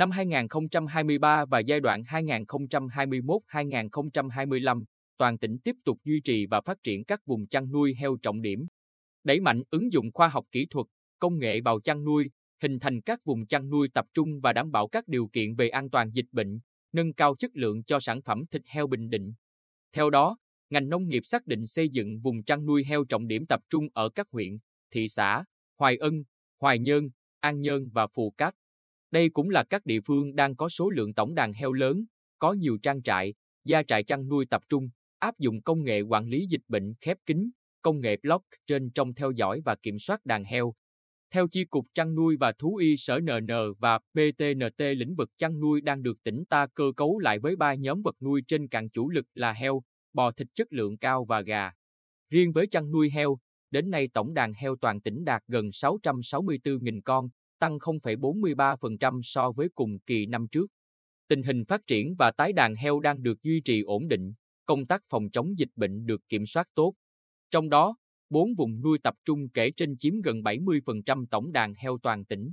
[0.00, 4.82] Năm 2023 và giai đoạn 2021-2025,
[5.18, 8.42] toàn tỉnh tiếp tục duy trì và phát triển các vùng chăn nuôi heo trọng
[8.42, 8.66] điểm,
[9.24, 10.86] đẩy mạnh ứng dụng khoa học kỹ thuật,
[11.18, 12.30] công nghệ vào chăn nuôi,
[12.62, 15.68] hình thành các vùng chăn nuôi tập trung và đảm bảo các điều kiện về
[15.68, 16.58] an toàn dịch bệnh,
[16.92, 19.32] nâng cao chất lượng cho sản phẩm thịt heo Bình Định.
[19.92, 20.36] Theo đó,
[20.70, 23.88] ngành nông nghiệp xác định xây dựng vùng chăn nuôi heo trọng điểm tập trung
[23.94, 24.58] ở các huyện,
[24.90, 25.44] thị xã,
[25.78, 26.24] Hoài Ân,
[26.60, 27.10] Hoài Nhơn,
[27.40, 28.54] An Nhơn và Phù Cát.
[29.10, 32.04] Đây cũng là các địa phương đang có số lượng tổng đàn heo lớn,
[32.38, 34.88] có nhiều trang trại, gia trại chăn nuôi tập trung,
[35.18, 37.50] áp dụng công nghệ quản lý dịch bệnh khép kín,
[37.82, 40.74] công nghệ blockchain trong theo dõi và kiểm soát đàn heo.
[41.32, 43.46] Theo Chi cục chăn nuôi và thú y Sở NN
[43.78, 47.74] và PTNT lĩnh vực chăn nuôi đang được tỉnh ta cơ cấu lại với ba
[47.74, 51.40] nhóm vật nuôi trên cạn chủ lực là heo, bò thịt chất lượng cao và
[51.40, 51.70] gà.
[52.30, 53.38] Riêng với chăn nuôi heo,
[53.70, 57.28] đến nay tổng đàn heo toàn tỉnh đạt gần 664.000 con,
[57.60, 60.66] tăng 0,43% so với cùng kỳ năm trước.
[61.28, 64.32] Tình hình phát triển và tái đàn heo đang được duy trì ổn định,
[64.66, 66.94] công tác phòng chống dịch bệnh được kiểm soát tốt.
[67.50, 67.96] Trong đó,
[68.30, 72.52] bốn vùng nuôi tập trung kể trên chiếm gần 70% tổng đàn heo toàn tỉnh.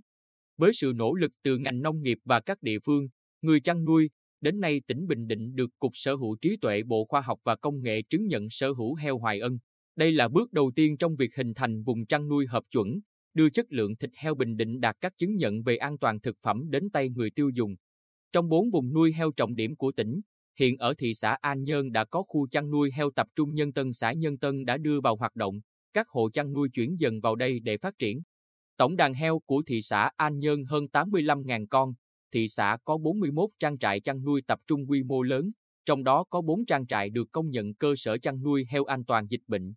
[0.58, 3.08] Với sự nỗ lực từ ngành nông nghiệp và các địa phương,
[3.42, 4.10] người chăn nuôi,
[4.42, 7.56] đến nay tỉnh Bình Định được Cục Sở hữu trí tuệ Bộ Khoa học và
[7.56, 9.58] Công nghệ chứng nhận sở hữu heo Hoài Ân.
[9.96, 13.00] Đây là bước đầu tiên trong việc hình thành vùng chăn nuôi hợp chuẩn,
[13.38, 16.38] đưa chất lượng thịt heo Bình Định đạt các chứng nhận về an toàn thực
[16.42, 17.76] phẩm đến tay người tiêu dùng.
[18.32, 20.22] Trong bốn vùng nuôi heo trọng điểm của tỉnh,
[20.60, 23.74] hiện ở thị xã An Nhơn đã có khu chăn nuôi heo tập trung Nhân
[23.74, 25.60] Tân xã Nhân Tân đã đưa vào hoạt động,
[25.94, 28.22] các hộ chăn nuôi chuyển dần vào đây để phát triển.
[28.78, 31.94] Tổng đàn heo của thị xã An Nhơn hơn 85.000 con,
[32.34, 35.52] thị xã có 41 trang trại chăn nuôi tập trung quy mô lớn,
[35.86, 39.06] trong đó có 4 trang trại được công nhận cơ sở chăn nuôi heo an
[39.06, 39.74] toàn dịch bệnh.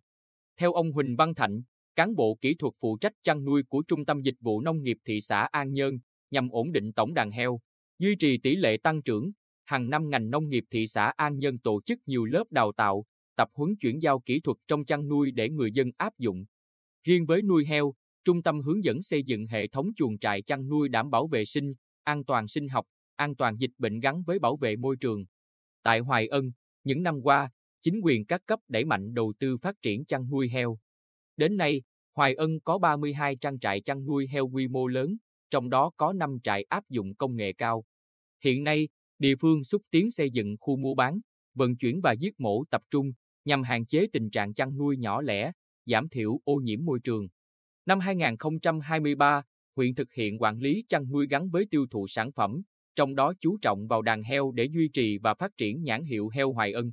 [0.57, 1.61] Theo ông Huỳnh Văn Thạnh,
[1.95, 4.97] cán bộ kỹ thuật phụ trách chăn nuôi của Trung tâm Dịch vụ Nông nghiệp
[5.05, 5.99] thị xã An Nhơn,
[6.31, 7.59] nhằm ổn định tổng đàn heo,
[7.99, 9.31] duy trì tỷ lệ tăng trưởng,
[9.65, 13.05] hàng năm ngành nông nghiệp thị xã An Nhơn tổ chức nhiều lớp đào tạo,
[13.35, 16.45] tập huấn chuyển giao kỹ thuật trong chăn nuôi để người dân áp dụng.
[17.03, 17.93] Riêng với nuôi heo,
[18.23, 21.45] trung tâm hướng dẫn xây dựng hệ thống chuồng trại chăn nuôi đảm bảo vệ
[21.45, 22.85] sinh, an toàn sinh học,
[23.15, 25.25] an toàn dịch bệnh gắn với bảo vệ môi trường.
[25.83, 26.51] Tại Hoài Ân,
[26.83, 27.49] những năm qua,
[27.81, 30.77] chính quyền các cấp đẩy mạnh đầu tư phát triển chăn nuôi heo.
[31.41, 31.81] Đến nay,
[32.15, 35.17] Hoài Ân có 32 trang trại chăn nuôi heo quy mô lớn,
[35.49, 37.83] trong đó có 5 trại áp dụng công nghệ cao.
[38.43, 38.87] Hiện nay,
[39.19, 41.19] địa phương xúc tiến xây dựng khu mua bán,
[41.53, 43.11] vận chuyển và giết mổ tập trung
[43.45, 45.51] nhằm hạn chế tình trạng chăn nuôi nhỏ lẻ,
[45.85, 47.27] giảm thiểu ô nhiễm môi trường.
[47.85, 49.41] Năm 2023,
[49.75, 52.61] huyện thực hiện quản lý chăn nuôi gắn với tiêu thụ sản phẩm,
[52.95, 56.29] trong đó chú trọng vào đàn heo để duy trì và phát triển nhãn hiệu
[56.29, 56.91] heo Hoài Ân.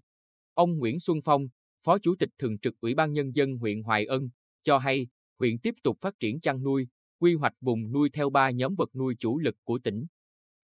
[0.54, 1.48] Ông Nguyễn Xuân Phong,
[1.84, 4.28] Phó Chủ tịch Thường trực Ủy ban Nhân dân huyện Hoài Ân,
[4.62, 5.06] cho hay
[5.38, 8.94] huyện tiếp tục phát triển chăn nuôi, quy hoạch vùng nuôi theo ba nhóm vật
[8.94, 10.06] nuôi chủ lực của tỉnh.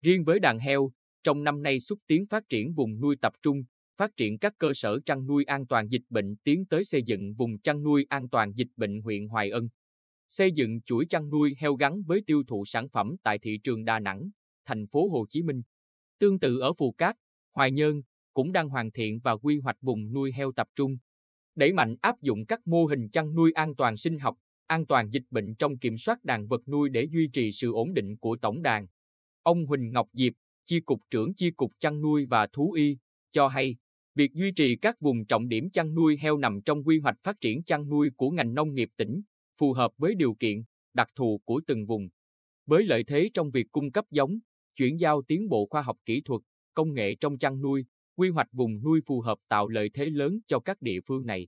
[0.03, 0.93] Riêng với đàn heo,
[1.23, 3.65] trong năm nay xúc tiến phát triển vùng nuôi tập trung,
[3.97, 7.35] phát triển các cơ sở chăn nuôi an toàn dịch bệnh tiến tới xây dựng
[7.35, 9.69] vùng chăn nuôi an toàn dịch bệnh huyện Hoài Ân.
[10.31, 13.85] Xây dựng chuỗi chăn nuôi heo gắn với tiêu thụ sản phẩm tại thị trường
[13.85, 14.31] Đà Nẵng,
[14.65, 15.63] thành phố Hồ Chí Minh.
[16.19, 17.17] Tương tự ở Phù Cát,
[17.53, 18.03] Hoài Nhơn
[18.35, 20.97] cũng đang hoàn thiện và quy hoạch vùng nuôi heo tập trung.
[21.55, 24.37] Đẩy mạnh áp dụng các mô hình chăn nuôi an toàn sinh học,
[24.67, 27.95] an toàn dịch bệnh trong kiểm soát đàn vật nuôi để duy trì sự ổn
[27.95, 28.87] định của tổng đàn.
[29.43, 30.33] Ông Huỳnh Ngọc Diệp,
[30.65, 32.99] Chi cục trưởng Chi cục chăn nuôi và thú y,
[33.31, 33.77] cho hay,
[34.15, 37.41] việc duy trì các vùng trọng điểm chăn nuôi heo nằm trong quy hoạch phát
[37.41, 39.23] triển chăn nuôi của ngành nông nghiệp tỉnh,
[39.59, 40.63] phù hợp với điều kiện,
[40.95, 42.09] đặc thù của từng vùng.
[42.67, 44.39] Với lợi thế trong việc cung cấp giống,
[44.75, 46.41] chuyển giao tiến bộ khoa học kỹ thuật,
[46.75, 47.85] công nghệ trong chăn nuôi,
[48.17, 51.47] quy hoạch vùng nuôi phù hợp tạo lợi thế lớn cho các địa phương này.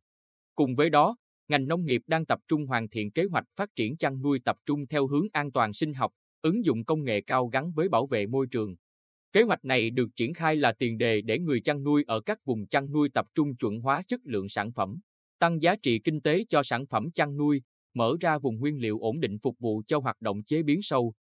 [0.54, 1.16] Cùng với đó,
[1.49, 4.56] ngành nông nghiệp đang tập trung hoàn thiện kế hoạch phát triển chăn nuôi tập
[4.66, 6.12] trung theo hướng an toàn sinh học,
[6.43, 8.76] ứng dụng công nghệ cao gắn với bảo vệ môi trường.
[9.32, 12.38] Kế hoạch này được triển khai là tiền đề để người chăn nuôi ở các
[12.44, 15.00] vùng chăn nuôi tập trung chuẩn hóa chất lượng sản phẩm,
[15.38, 17.62] tăng giá trị kinh tế cho sản phẩm chăn nuôi,
[17.94, 21.14] mở ra vùng nguyên liệu ổn định phục vụ cho hoạt động chế biến sâu,